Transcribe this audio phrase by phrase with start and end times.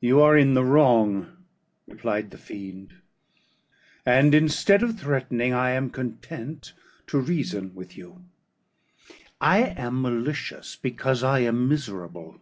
[0.00, 1.44] "You are in the wrong,"
[1.86, 2.94] replied the fiend;
[4.04, 6.72] "and, instead of threatening, I am content
[7.06, 8.24] to reason with you.
[9.40, 12.40] I am malicious because I am miserable.